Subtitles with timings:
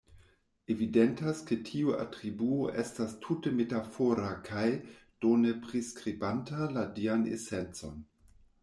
[0.75, 4.67] Evidentas ke tiu atribuo estas tute metafora kaj,
[5.25, 8.05] do, ne priskribanta la dian esencon.